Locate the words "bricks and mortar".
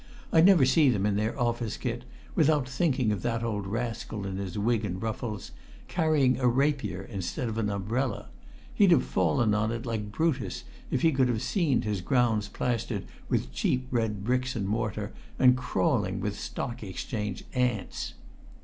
14.23-15.13